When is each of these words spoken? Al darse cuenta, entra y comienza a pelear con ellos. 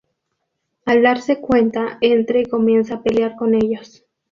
Al 0.85 1.03
darse 1.03 1.39
cuenta, 1.39 1.99
entra 2.01 2.39
y 2.39 2.45
comienza 2.47 2.95
a 2.95 3.03
pelear 3.03 3.35
con 3.35 3.53
ellos. 3.53 4.03